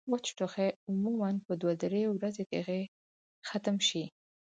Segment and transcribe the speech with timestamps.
[0.11, 2.81] وچ ټوخی عموماً پۀ دوه درې ورځې کښې
[3.49, 4.03] ختم شي